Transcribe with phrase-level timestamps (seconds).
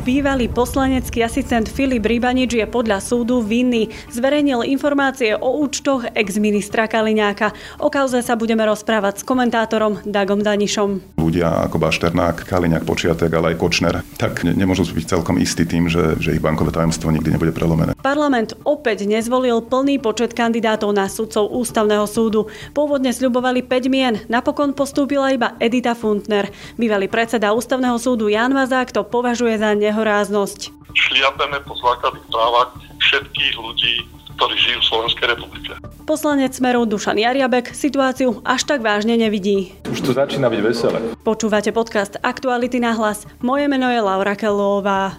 [0.00, 3.92] Bývalý poslanecký asistent Filip Rybanič je podľa súdu vinný.
[4.08, 7.52] Zverejnil informácie o účtoch ex-ministra Kaliňáka.
[7.84, 11.20] O kauze sa budeme rozprávať s komentátorom Dagom Danišom.
[11.20, 16.16] Ľudia ako Bašternák, Kaliňák, Počiatek, ale aj Kočner, tak nemôžu byť celkom istí tým, že,
[16.16, 17.92] že ich bankové tajomstvo nikdy nebude prelomené.
[18.00, 22.48] Parlament opäť nezvolil plný počet kandidátov na sudcov ústavného súdu.
[22.72, 26.48] Pôvodne sľubovali 5 mien, napokon postúpila iba Edita Funtner.
[26.80, 30.70] Bývalý predseda ústavného súdu Jan Mazák to považuje za nehoráznosť.
[30.94, 32.70] Šliapeme po základných právach
[33.02, 33.94] všetkých ľudí,
[34.38, 35.72] ktorí žijú v Slovenskej republike.
[36.06, 39.74] Poslanec Smeru Dušan Jariabek situáciu až tak vážne nevidí.
[39.86, 40.98] Už to začína byť veselé.
[41.22, 43.26] Počúvate podcast Aktuality na hlas.
[43.42, 45.18] Moje meno je Laura Kelová.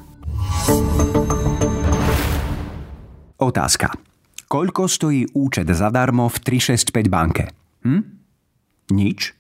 [3.40, 3.96] Otázka.
[4.52, 7.44] Koľko stojí účet zadarmo v 365 banke?
[7.88, 8.04] Hm?
[8.92, 9.32] Nič?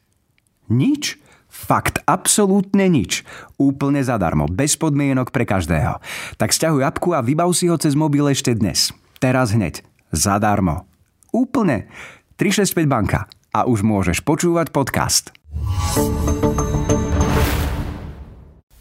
[0.71, 1.19] Nič?
[1.51, 3.27] Fakt, absolútne nič.
[3.59, 5.99] Úplne zadarmo, bez podmienok pre každého.
[6.39, 8.95] Tak stiahuj apku a vybav si ho cez mobil ešte dnes.
[9.19, 9.83] Teraz hneď.
[10.15, 10.87] Zadarmo.
[11.35, 11.91] Úplne.
[12.39, 13.27] 365 banka.
[13.51, 15.35] A už môžeš počúvať podcast.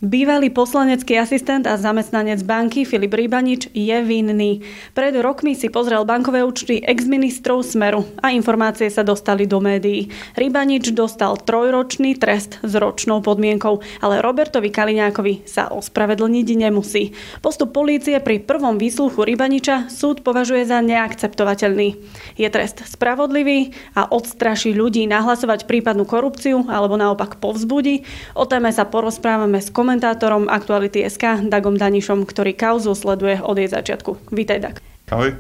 [0.01, 4.65] Bývalý poslanecký asistent a zamestnanec banky Filip Rybanič je vinný.
[4.97, 10.09] Pred rokmi si pozrel bankové účty ex-ministrov Smeru a informácie sa dostali do médií.
[10.41, 17.13] Rybanič dostal trojročný trest s ročnou podmienkou, ale Robertovi Kaliňákovi sa ospravedlniť nemusí.
[17.45, 22.01] Postup polície pri prvom výsluchu Rybaniča súd považuje za neakceptovateľný.
[22.41, 28.09] Je trest spravodlivý a odstraší ľudí nahlasovať prípadnú korupciu alebo naopak povzbudí.
[28.33, 33.59] O téme sa porozprávame s komentárom komentátorom Aktuality SK Dagom Danišom, ktorý kauzu sleduje od
[33.59, 34.31] jej začiatku.
[34.31, 34.77] Vítaj, Dag.
[35.11, 35.35] Ahoj.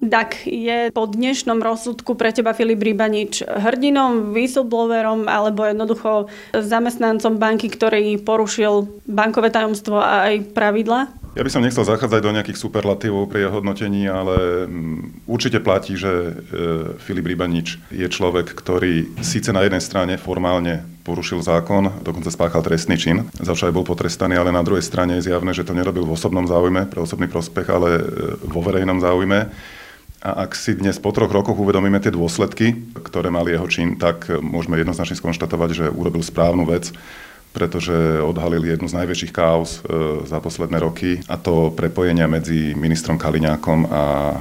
[0.00, 7.68] Dak, je po dnešnom rozsudku pre teba Filip Rybanič hrdinom, whistleblowerom alebo jednoducho zamestnancom banky,
[7.68, 11.12] ktorý porušil bankové tajomstvo a aj pravidla?
[11.30, 15.94] Ja by som nechcel zachádzať do nejakých superlatívov pri jeho hodnotení, ale mm, určite platí,
[15.94, 16.32] že e,
[16.98, 22.98] Filip Rybanič je človek, ktorý síce na jednej strane formálne porušil zákon, dokonca spáchal trestný
[22.98, 26.02] čin, za čo aj bol potrestaný, ale na druhej strane je zjavné, že to nerobil
[26.02, 28.02] v osobnom záujme, pre osobný prospech, ale e,
[28.50, 29.54] vo verejnom záujme.
[30.20, 32.74] A ak si dnes po troch rokoch uvedomíme tie dôsledky,
[33.06, 36.90] ktoré mal jeho čin, tak môžeme jednoznačne skonštatovať, že urobil správnu vec
[37.50, 43.18] pretože odhalili jednu z najväčších káuz e, za posledné roky a to prepojenia medzi ministrom
[43.18, 44.36] Kaliňákom a e,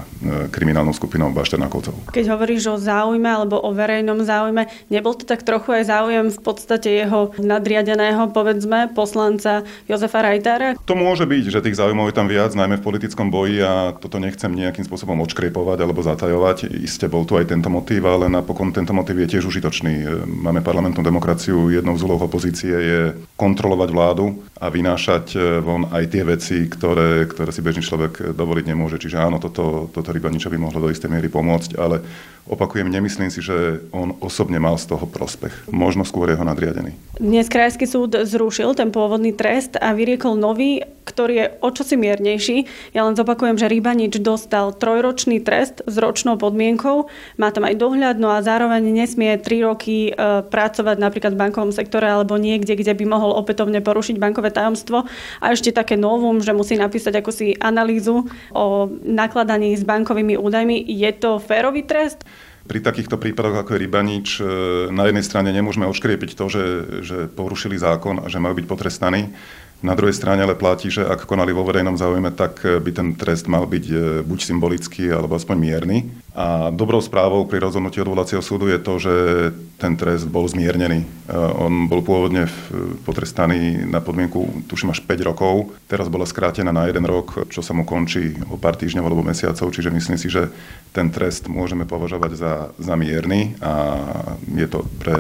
[0.53, 2.13] kriminálnou skupinou Bašternákovcov.
[2.13, 6.39] Keď hovoríš o záujme alebo o verejnom záujme, nebol to tak trochu aj záujem v
[6.39, 10.77] podstate jeho nadriadeného, povedzme, poslanca Jozefa Rajtára?
[10.85, 14.21] To môže byť, že tých záujmov je tam viac, najmä v politickom boji a toto
[14.21, 16.69] nechcem nejakým spôsobom odškrepovať alebo zatajovať.
[16.77, 19.93] Isté bol tu aj tento motív, ale napokon tento motív je tiež užitočný.
[19.97, 22.98] E, máme parlamentnú demokraciu, jednou z úloh opozície je
[23.39, 24.25] kontrolovať vládu
[24.59, 28.99] a vynášať e, von aj tie veci, ktoré, ktoré si bežný človek dovoliť nemôže.
[28.99, 30.09] Čiže áno, toto, toto
[30.51, 32.03] by mohlo do istej miery pomôcť, ale
[32.49, 35.69] opakujem, nemyslím si, že on osobne mal z toho prospech.
[35.69, 36.97] Možno skôr jeho nadriadený.
[37.21, 42.57] Dnes Krajský súd zrušil ten pôvodný trest a vyriekol nový, ktorý je o čosi miernejší.
[42.93, 47.09] Ja len zopakujem, že Rybanič dostal trojročný trest s ročnou podmienkou,
[47.41, 50.11] má tam aj dohľad, no a zároveň nesmie 3 roky e,
[50.47, 55.09] pracovať napríklad v bankovom sektore alebo niekde, kde by mohol opätovne porušiť bankové tajomstvo.
[55.43, 60.87] A ešte také novum, že musí napísať ako si analýzu o nakladaní s bankovými údajmi.
[60.87, 62.23] Je to férový trest?
[62.69, 64.41] Pri takýchto prípadoch, ako je Rybanič, e,
[64.93, 66.65] na jednej strane nemôžeme odškriepiť to, že,
[67.01, 69.33] že porušili zákon a že majú byť potrestaní.
[69.81, 73.49] Na druhej strane ale platí, že ak konali vo verejnom záujme, tak by ten trest
[73.49, 75.97] mal byť e, buď symbolický, alebo aspoň mierny.
[76.39, 79.13] A dobrou správou pri rozhodnutí odvolacieho súdu je to, že
[79.75, 81.03] ten trest bol zmiernený.
[81.03, 82.47] E, on bol pôvodne
[83.03, 85.75] potrestaný na podmienku, tuším, až 5 rokov.
[85.91, 89.67] Teraz bola skrátená na jeden rok, čo sa mu končí o pár týždňov alebo mesiacov,
[89.67, 90.47] čiže myslím si, že
[90.95, 93.99] ten trest môžeme považovať za, za mierny a
[94.55, 95.15] je to pre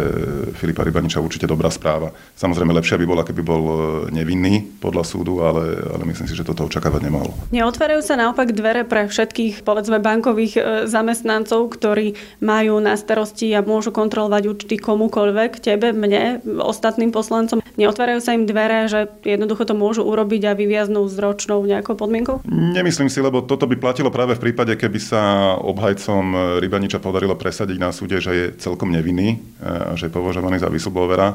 [0.55, 2.15] Filipa Rybaniča určite dobrá správa.
[2.39, 3.75] Samozrejme, lepšia by bola, keby bol e,
[4.15, 7.35] nevinný, podľa súdu, ale, ale myslím si, že toto očakávať nemohol.
[7.51, 10.61] Neotvárajú sa naopak dvere pre všetkých, povedzme, bankových e,
[11.09, 17.65] zamestnancov, ktorí majú na starosti a môžu kontrolovať účty komukoľvek, tebe, mne, ostatným poslancom.
[17.81, 22.45] Neotvárajú sa im dvere, že jednoducho to môžu urobiť a vyviaznú s ročnou nejakou podmienkou?
[22.45, 25.21] Nemyslím si, lebo toto by platilo práve v prípade, keby sa
[25.57, 30.69] obhajcom Rybaniča podarilo presadiť na súde, že je celkom nevinný, e, že je považovaný za
[30.69, 31.33] vysublovera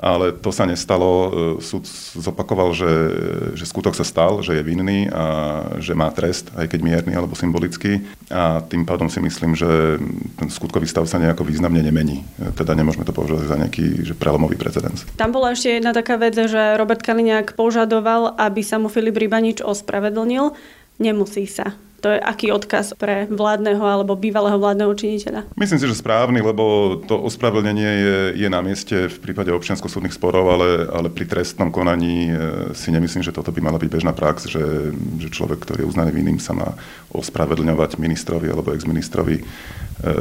[0.00, 1.28] ale to sa nestalo.
[1.60, 1.84] Súd
[2.16, 2.92] zopakoval, že,
[3.52, 5.24] že skutok sa stal, že je vinný a
[5.76, 8.00] že má trest, aj keď mierny alebo symbolický.
[8.32, 10.00] A tým pádom si myslím, že
[10.40, 12.24] ten skutkový stav sa nejako významne nemení.
[12.56, 15.04] Teda nemôžeme to považovať za nejaký že prelomový precedens.
[15.20, 19.60] Tam bola ešte jedna taká vec, že Robert Kaliňák požadoval, aby sa mu Filip Rybanič
[19.60, 20.56] ospravedlnil.
[20.96, 21.76] Nemusí sa.
[22.00, 25.52] To je aký odkaz pre vládneho alebo bývalého vládneho činiteľa?
[25.56, 30.48] Myslím si, že správny, lebo to ospravedlnenie je, je na mieste v prípade občiansko-súdnych sporov,
[30.48, 32.34] ale, ale pri trestnom konaní e,
[32.72, 36.10] si nemyslím, že toto by mala byť bežná prax, že, že človek, ktorý je uznaný
[36.16, 36.72] vinným, sa má
[37.12, 39.44] ospravedlňovať ministrovi alebo exministrovi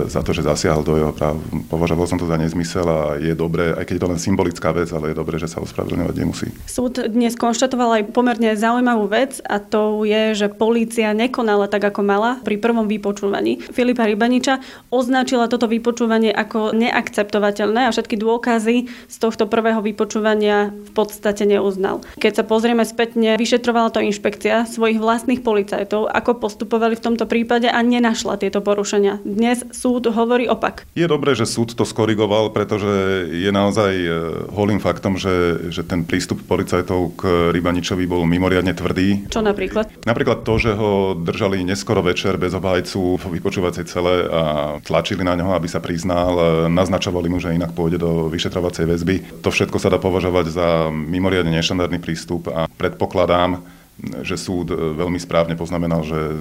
[0.07, 1.39] za to, že zasiahol do jeho práv.
[1.71, 4.91] Považoval som to za nezmysel a je dobré, aj keď je to len symbolická vec,
[4.91, 6.47] ale je dobré, že sa ospravedlňovať nemusí.
[6.67, 12.03] Súd dnes konštatoval aj pomerne zaujímavú vec a to je, že polícia nekonala tak, ako
[12.03, 13.63] mala pri prvom vypočúvaní.
[13.71, 14.59] Filipa Rybaniča
[14.91, 22.03] označila toto vypočúvanie ako neakceptovateľné a všetky dôkazy z tohto prvého vypočúvania v podstate neuznal.
[22.19, 27.71] Keď sa pozrieme spätne, vyšetrovala to inšpekcia svojich vlastných policajtov, ako postupovali v tomto prípade
[27.71, 29.21] a nenašla tieto porušenia.
[29.23, 30.85] Dnes súd hovorí opak.
[30.97, 34.09] Je dobré, že súd to skorigoval, pretože je naozaj e,
[34.53, 37.21] holým faktom, že, že ten prístup policajtov k
[37.53, 39.29] Rybaničovi bol mimoriadne tvrdý.
[39.29, 40.05] Čo napríklad?
[40.05, 44.41] Napríklad to, že ho držali neskoro večer bez obhajcu v vypočúvacej cele a
[44.83, 49.15] tlačili na neho, aby sa priznal, e, naznačovali mu, že inak pôjde do vyšetrovacej väzby.
[49.45, 53.78] To všetko sa dá považovať za mimoriadne neštandardný prístup a predpokladám,
[54.23, 56.37] že súd e, veľmi správne poznamenal, že, e,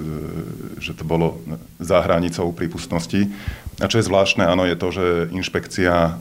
[0.79, 1.39] že to bolo
[1.79, 3.27] za hranicou prípustnosti.
[3.79, 6.11] A čo je zvláštne, áno, je to, že inšpekcia e,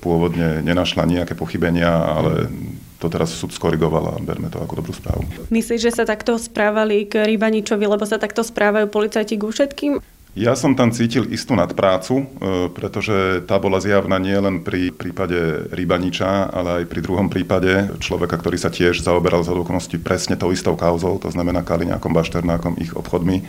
[0.00, 2.48] pôvodne nenašla nejaké pochybenia, ale
[2.96, 5.20] to teraz súd skorigoval a berme to ako dobrú správu.
[5.52, 10.00] Myslíš, že sa takto správali k Rybaničovi, lebo sa takto správajú policajti ku všetkým?
[10.36, 12.24] Ja som tam cítil istú nadprácu, e,
[12.68, 18.36] pretože tá bola zjavná nie len pri prípade Rybaniča, ale aj pri druhom prípade človeka,
[18.36, 22.92] ktorý sa tiež zaoberal z okolností presne tou istou kauzou, to znamená Kaliňákom, Bašternákom, ich
[22.92, 23.48] obchodmi.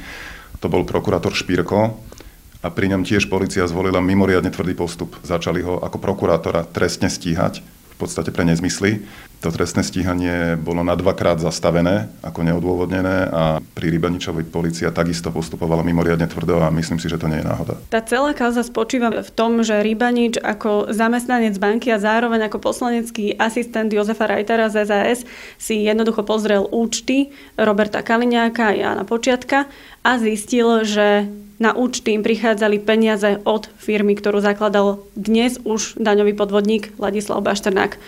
[0.63, 2.00] To bol prokurátor Špírko
[2.63, 5.19] a pri ňom tiež policia zvolila mimoriadne tvrdý postup.
[5.28, 9.04] Začali ho ako prokurátora trestne stíhať v podstate pre nezmysly.
[9.38, 15.86] To trestné stíhanie bolo na dvakrát zastavené ako neodôvodnené a pri Rybaničovej policia takisto postupovala
[15.86, 17.78] mimoriadne tvrdo a myslím si, že to nie je náhoda.
[17.94, 23.38] Tá celá kauza spočíva v tom, že Rybanič ako zamestnanec banky a zároveň ako poslanecký
[23.38, 25.22] asistent Jozefa Reitera z SAS
[25.62, 27.30] si jednoducho pozrel účty
[27.62, 29.69] Roberta Kaliňáka a Jana Počiatka
[30.01, 31.30] a zistil, že
[31.62, 38.01] na účty im prichádzali peniaze od firmy, ktorú zakladal dnes už daňový podvodník Ladislav Bašternák.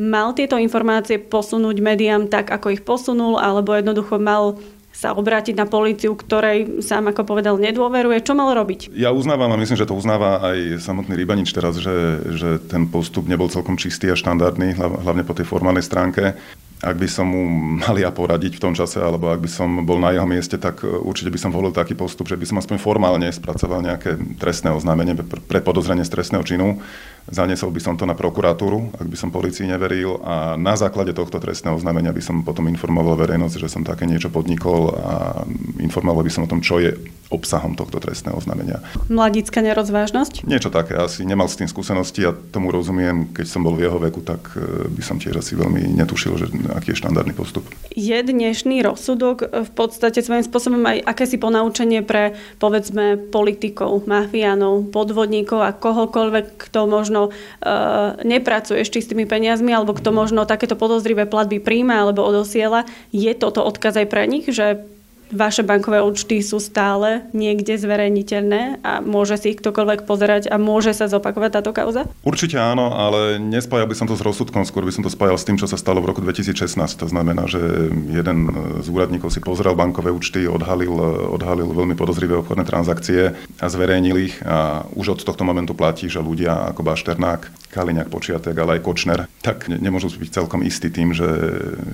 [0.00, 4.56] Mal tieto informácie posunúť médiám tak, ako ich posunul, alebo jednoducho mal
[4.90, 8.24] sa obrátiť na políciu, ktorej sám, ako povedal, nedôveruje.
[8.24, 8.90] Čo mal robiť?
[8.96, 13.28] Ja uznávam a myslím, že to uznáva aj samotný Rybanič teraz, že, že ten postup
[13.28, 16.34] nebol celkom čistý a štandardný, hlavne po tej formálnej stránke
[16.80, 17.44] ak by som mu
[17.84, 20.80] mal ja poradiť v tom čase, alebo ak by som bol na jeho mieste, tak
[20.80, 24.72] e, určite by som volil taký postup, že by som aspoň formálne spracoval nejaké trestné
[24.72, 26.80] oznámenie pre podozrenie z trestného činu.
[27.28, 31.36] Zanesol by som to na prokuratúru, ak by som policii neveril a na základe tohto
[31.36, 35.44] trestného oznámenia by som potom informoval verejnosť, že som také niečo podnikol a
[35.84, 36.96] informoval by som o tom, čo je
[37.30, 38.82] obsahom tohto trestného oznámenia.
[39.06, 40.44] Mladická nerozvážnosť?
[40.50, 40.98] Niečo také.
[40.98, 43.30] Asi nemal s tým skúsenosti a tomu rozumiem.
[43.30, 46.46] Keď som bol v jeho veku, tak e, by som tiež asi veľmi netušil, že
[46.74, 47.64] aký je štandardný postup.
[47.94, 55.62] Je dnešný rozsudok v podstate svojím spôsobom aj akési ponaučenie pre povedzme politikov, mafiánov, podvodníkov
[55.62, 61.62] a kohokoľvek, kto možno uh, nepracuje s čistými peniazmi, alebo kto možno takéto podozrivé platby
[61.62, 64.82] príjma alebo odosiela, je toto odkaz aj pre nich, že
[65.30, 70.92] vaše bankové účty sú stále niekde zverejniteľné a môže si ich ktokoľvek pozerať a môže
[70.92, 72.06] sa zopakovať táto kauza?
[72.26, 75.46] Určite áno, ale nespájal by som to s rozsudkom, skôr by som to spájal s
[75.46, 76.74] tým, čo sa stalo v roku 2016.
[77.00, 77.58] To znamená, že
[78.10, 78.38] jeden
[78.82, 80.92] z úradníkov si pozrel bankové účty, odhalil,
[81.30, 83.32] odhalil veľmi podozrivé obchodné transakcie
[83.62, 88.56] a zverejnil ich a už od tohto momentu platí, že ľudia ako Bašternák, Kaliňák, Počiatek,
[88.58, 91.30] ale aj Kočner, tak nemôžu byť celkom istí tým, že,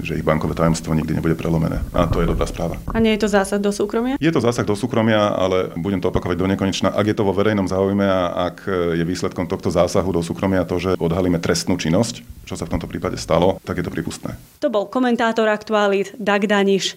[0.00, 1.85] že ich bankové tajomstvo nikdy nebude prelomené.
[1.93, 2.81] A to je dobrá správa.
[2.90, 4.14] A nie je to to zásah do súkromia?
[4.23, 6.95] Je to zásah do súkromia, ale budem to opakovať do nekonečna.
[6.95, 10.78] Ak je to vo verejnom záujme a ak je výsledkom tohto zásahu do súkromia to,
[10.78, 14.38] že odhalíme trestnú činnosť, čo sa v tomto prípade stalo, tak je to prípustné.
[14.62, 16.95] To bol komentátor aktuálít Dag Daniš.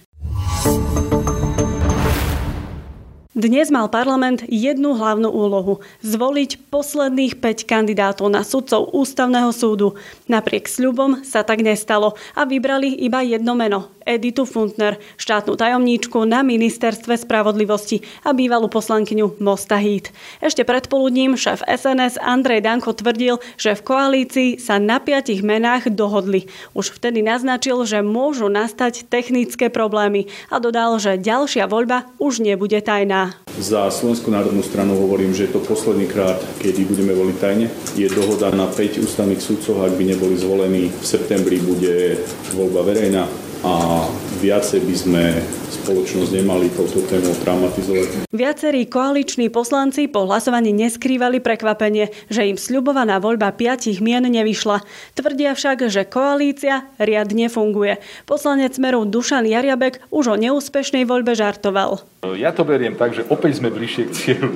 [3.40, 9.96] Dnes mal parlament jednu hlavnú úlohu– zvoliť posledných 5 kandidátov na sudcov Ústavného súdu.
[10.28, 16.42] Napriek sľubom sa tak nestalo a vybrali iba jedno meno– Editu Funtner, štátnu tajomníčku na
[16.42, 20.10] ministerstve spravodlivosti a bývalú poslankyňu Mosta Hít.
[20.42, 26.50] Ešte predpoludním šéf SNS Andrej Danko tvrdil, že v koalícii sa na piatich menách dohodli.
[26.74, 32.82] Už vtedy naznačil, že môžu nastať technické problémy a dodal, že ďalšia voľba už nebude
[32.82, 33.38] tajná.
[33.62, 37.68] Za Slovenskú národnú stranu hovorím, že je to posledný krát, kedy budeme voliť tajne.
[37.94, 42.18] Je dohoda na 5 ústavných súdcov, ak by neboli zvolení v septembri, bude
[42.58, 44.08] voľba verejná a
[44.40, 45.24] viacej by sme
[45.70, 48.32] spoločnosť nemali touto témou traumatizovať.
[48.32, 54.82] Viacerí koaliční poslanci po hlasovaní neskrývali prekvapenie, že im sľubovaná voľba piatich mien nevyšla.
[55.18, 58.00] Tvrdia však, že koalícia riadne funguje.
[58.24, 62.06] Poslanec Smeru Dušan Jariabek už o neúspešnej voľbe žartoval.
[62.40, 64.52] Ja to beriem tak, že opäť sme bližšie k cieľu.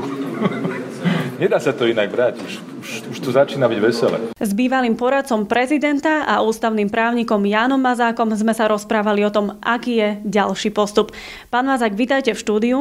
[1.41, 4.17] Nedá sa to inak brať, už, už, už to začína byť veselé.
[4.37, 9.93] S bývalým poradcom prezidenta a ústavným právnikom Jánom Mazákom sme sa rozprávali o tom, aký
[9.97, 11.09] je ďalší postup.
[11.49, 12.77] Pán Mazák, vítajte v štúdiu.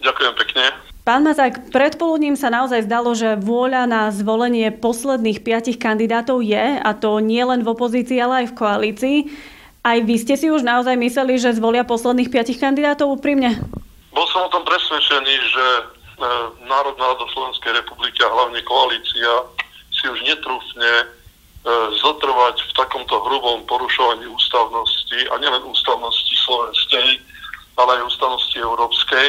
[0.00, 0.64] Ďakujem pekne.
[1.04, 6.90] Pán Mazák, predpoludním sa naozaj zdalo, že vôľa na zvolenie posledných piatich kandidátov je, a
[6.96, 9.18] to nie len v opozícii, ale aj v koalícii.
[9.82, 13.60] Aj vy ste si už naozaj mysleli, že zvolia posledných piatich kandidátov úprimne?
[14.14, 15.64] Bol som o tom presvedčený, že
[16.66, 19.30] Národná rada Slovenskej republiky a hlavne koalícia
[19.92, 21.06] si už netrúfne e,
[22.00, 27.08] zotrvať v takomto hrubom porušovaní ústavnosti a nielen ústavnosti slovenskej,
[27.78, 29.26] ale aj ústavnosti európskej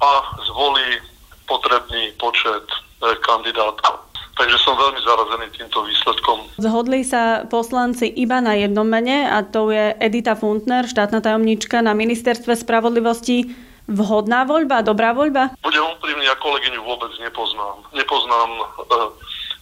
[0.00, 0.10] a
[0.50, 1.00] zvolí
[1.48, 4.06] potrebný počet e, kandidátov.
[4.38, 6.48] Takže som veľmi zarazený týmto výsledkom.
[6.56, 11.92] Zhodli sa poslanci iba na jednom mene a to je Edita Funtner, štátna tajomnička na
[11.92, 15.50] ministerstve spravodlivosti vhodná voľba, dobrá voľba?
[15.66, 17.82] Budem úprimný, ja kolegyňu vôbec nepoznám.
[17.90, 19.10] Nepoznám uh,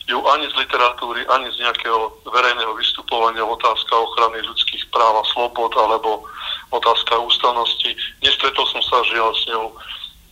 [0.09, 5.73] ju ani z literatúry, ani z nejakého verejného vystupovania otázka ochrany ľudských práv a slobod
[5.77, 6.25] alebo
[6.73, 7.93] otázka ústavnosti.
[8.25, 9.67] Nestretol som sa žiaľ s ňou,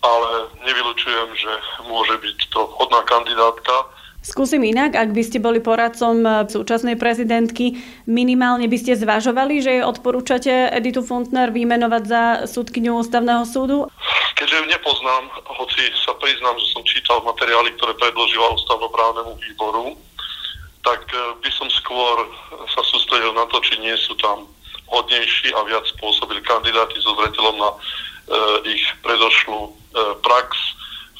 [0.04, 0.30] ale
[0.64, 1.52] nevylučujem, že
[1.88, 3.95] môže byť to vhodná kandidátka.
[4.26, 7.78] Skúsim inak, ak by ste boli poradcom eh, súčasnej prezidentky,
[8.10, 13.86] minimálne by ste zvažovali, že jej odporúčate Editu Funtner vymenovať za súdkyňu ústavného súdu?
[14.34, 19.94] Keďže ju nepoznám, hoci sa priznám, že som čítal materiály, ktoré predložila ústavnoprávnemu výboru,
[20.82, 22.26] tak eh, by som skôr
[22.74, 24.50] sa sústredil na to, či nie sú tam
[24.90, 27.78] hodnejší a viac spôsobili kandidáti so zretelom na e,
[28.70, 29.70] ich predošlú e,
[30.22, 30.54] prax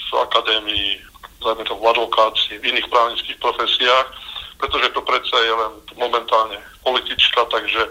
[0.06, 0.90] v akadémii
[1.44, 4.06] dajme to v advokácii, v iných právnických profesiách,
[4.56, 7.82] pretože to predsa je len momentálne politička, takže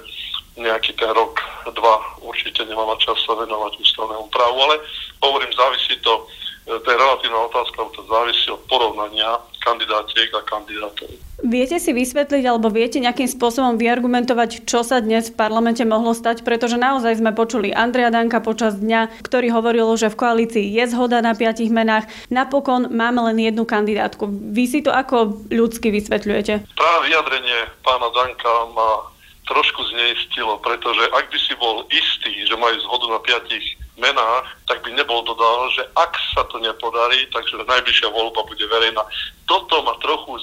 [0.55, 1.35] nejaký ten rok,
[1.75, 4.75] dva určite nemá čas sa venovať ústavnému právu, ale
[5.19, 6.27] hovorím, závisí to
[6.65, 11.09] to je relatívna otázka, to závisí od porovnania kandidátiek a kandidátov.
[11.45, 16.41] Viete si vysvetliť alebo viete nejakým spôsobom vyargumentovať, čo sa dnes v parlamente mohlo stať,
[16.41, 21.21] pretože naozaj sme počuli Andrea Danka počas dňa, ktorý hovoril, že v koalícii je zhoda
[21.21, 22.09] na piatich menách.
[22.33, 24.25] Napokon máme len jednu kandidátku.
[24.29, 26.65] Vy si to ako ľudsky vysvetľujete?
[26.73, 29.13] Práve vyjadrenie pána Danka ma
[29.45, 34.83] trošku zneistilo, pretože ak by si bol istý, že majú zhodu na piatich menách, tak
[34.83, 39.03] by nebol dodal, že ak sa to nepodarí, takže najbližšia voľba bude verejná.
[39.47, 40.35] Toto ma trochu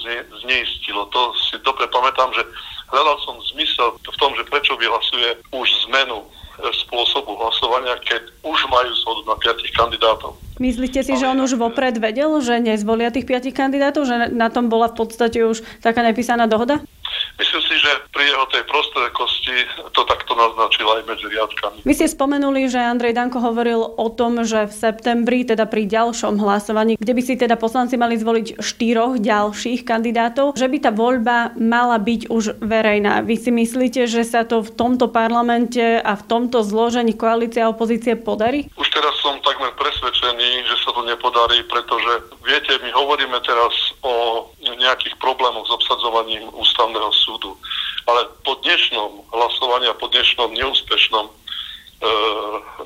[0.44, 1.08] zneistilo.
[1.12, 2.42] To si dobre pamätám, že
[2.92, 6.26] hľadal som zmysel v tom, že prečo vyhlasuje už zmenu e,
[6.84, 10.36] spôsobu hlasovania, keď už majú zhodu na piatich kandidátov.
[10.60, 14.68] Myslíte si, že on už vopred vedel, že nezvolia tých piatich kandidátov, že na tom
[14.68, 16.84] bola v podstate už taká nepísaná dohoda?
[17.40, 19.56] Myslím si, že pri jeho tej prostrekosti
[19.92, 21.78] to takto naznačil aj medzi riadkami.
[21.82, 26.38] Vy ste spomenuli, že Andrej Danko hovoril o tom, že v septembri, teda pri ďalšom
[26.38, 31.56] hlasovaní, kde by si teda poslanci mali zvoliť štyroch ďalších kandidátov, že by tá voľba
[31.56, 33.24] mala byť už verejná.
[33.24, 37.72] Vy si myslíte, že sa to v tomto parlamente a v tomto zložení koalície a
[37.72, 38.68] opozície podarí?
[38.76, 42.12] Už teraz som takmer presvedčený, že sa to nepodarí, pretože
[42.44, 43.72] viete, my hovoríme teraz
[44.04, 44.46] o
[44.78, 47.56] nejakých problémoch s obsadzovaním ústavného súdu.
[48.06, 51.32] Ale po dnešnom hlasovaní a po dnešnom neúspešnom, e,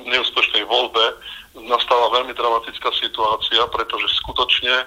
[0.06, 1.04] neúspešnej voľbe
[1.66, 4.84] nastala veľmi dramatická situácia, pretože skutočne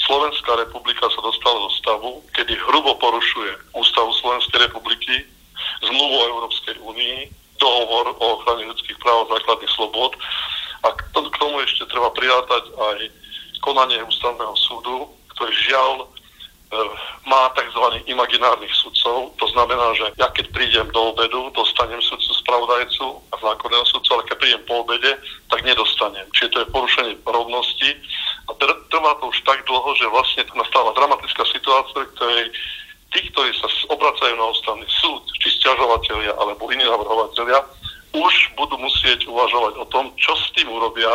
[0.00, 5.28] Slovenská republika sa dostala do stavu, kedy hrubo porušuje Ústavu Slovenskej republiky,
[5.84, 7.18] zmluvu o Európskej únii,
[7.60, 10.16] dohovor o ochrane ľudských práv a základných slobod
[10.80, 12.98] a k tomu ešte treba prirátať aj
[13.60, 16.08] konanie ústavného súdu, ktorý žiaľ
[17.26, 17.84] má tzv.
[18.06, 19.34] imaginárnych sudcov.
[19.42, 24.26] To znamená, že ja keď prídem do obedu, dostanem sudcu spravodajcu a zákonného sudcu, ale
[24.30, 25.12] keď prídem po obede,
[25.50, 26.26] tak nedostanem.
[26.30, 27.90] Čiže to je porušenie rovnosti.
[28.46, 28.50] A
[28.86, 32.54] trvá to už tak dlho, že vlastne nastáva dramatická situácia, ktorej
[33.10, 37.58] tí, ktorí sa obracajú na ústavný súd, či stiažovateľia alebo iní navrhovateľia,
[38.14, 41.10] už budú musieť uvažovať o tom, čo s tým urobia,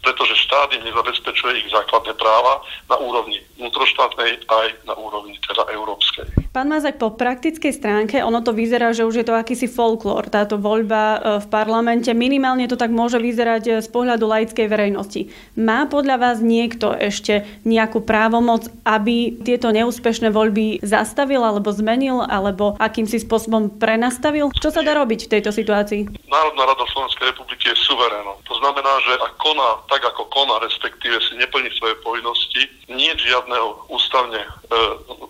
[0.00, 6.39] pretože štát im nezabezpečuje ich základné práva na úrovni vnútroštátnej aj na úrovni teda európskej.
[6.50, 10.58] Pán Mazak, po praktickej stránke ono to vyzerá, že už je to akýsi folklór, táto
[10.58, 12.10] voľba e, v parlamente.
[12.10, 15.30] Minimálne to tak môže vyzerať e, z pohľadu laickej verejnosti.
[15.54, 22.74] Má podľa vás niekto ešte nejakú právomoc, aby tieto neúspešné voľby zastavil alebo zmenil, alebo
[22.82, 24.50] akýmsi spôsobom prenastavil?
[24.50, 26.10] Čo sa dá robiť v tejto situácii?
[26.26, 28.34] Národná rada Slovenskej republiky je suverénom.
[28.50, 33.86] To znamená, že ak koná tak, ako koná, respektíve si neplní svoje povinnosti, nie žiadneho
[33.86, 35.29] ústavne e,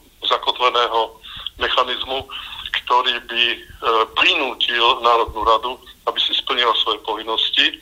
[0.61, 1.01] zakotveného
[1.57, 2.29] mechanizmu,
[2.85, 3.59] ktorý by e,
[4.13, 5.73] prinútil Národnú radu,
[6.05, 7.81] aby si splnila svoje povinnosti.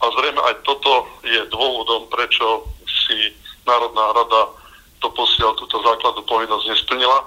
[0.00, 3.32] A zrejme aj toto je dôvodom, prečo si
[3.68, 4.42] Národná rada
[5.04, 7.18] doposiaľ túto základnú povinnosť nesplnila.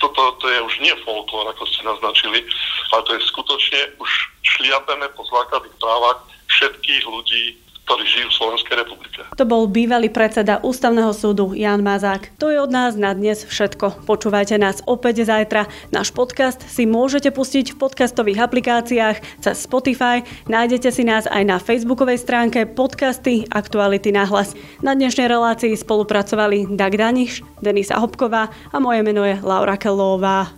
[0.00, 2.42] Toto to je už nie folklór, ako ste naznačili,
[2.90, 4.10] ale to je skutočne, už
[4.42, 9.20] šliapeme po základných právach všetkých ľudí ktorí žijú v Slovenskej republike.
[9.36, 12.38] To bol bývalý predseda Ústavného súdu Jan Mazák.
[12.38, 14.06] To je od nás na dnes všetko.
[14.06, 15.66] Počúvajte nás opäť zajtra.
[15.90, 20.22] Náš podcast si môžete pustiť v podcastových aplikáciách cez Spotify.
[20.46, 24.54] Nájdete si nás aj na facebookovej stránke podcasty Aktuality na hlas.
[24.84, 30.54] Na dnešnej relácii spolupracovali Dag Daniš, Denisa Hopková a moje meno je Laura Kelová.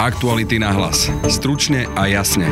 [0.00, 1.12] Aktuality na hlas.
[1.28, 2.48] Stručne a jasne.